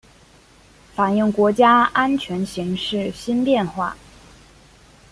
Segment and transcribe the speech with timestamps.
[0.95, 3.95] 反映国家安全形势新变化